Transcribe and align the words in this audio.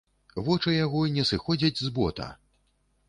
Вочы 0.47 0.73
яго 0.77 1.03
не 1.17 1.25
сыходзяць 1.31 1.75
з 1.85 1.93
бота. 1.99 2.33